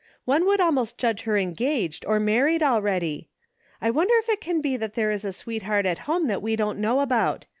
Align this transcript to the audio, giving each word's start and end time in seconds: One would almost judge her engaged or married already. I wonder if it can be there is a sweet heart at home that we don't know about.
One 0.25 0.47
would 0.47 0.59
almost 0.59 0.97
judge 0.97 1.21
her 1.25 1.37
engaged 1.37 2.05
or 2.07 2.19
married 2.19 2.63
already. 2.63 3.29
I 3.79 3.91
wonder 3.91 4.15
if 4.17 4.29
it 4.29 4.41
can 4.41 4.59
be 4.59 4.75
there 4.75 5.11
is 5.11 5.23
a 5.25 5.31
sweet 5.31 5.61
heart 5.61 5.85
at 5.85 5.99
home 6.09 6.25
that 6.25 6.41
we 6.41 6.55
don't 6.55 6.79
know 6.79 7.01
about. 7.01 7.45